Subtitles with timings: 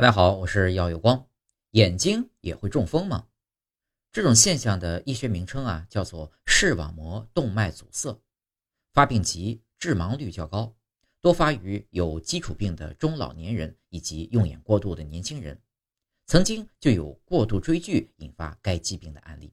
[0.00, 1.26] 大家好，我是耀有光。
[1.72, 3.26] 眼睛也会中风吗？
[4.12, 8.16] 这种现象的医学名称啊，叫做视网膜动脉阻塞，
[8.92, 10.72] 发病急，致盲率较高，
[11.20, 15.60] 多发于有基础病的中老年人以及用眼过度的年轻人。
[16.26, 19.52] 曾经就有过度追剧引发该疾病的案例。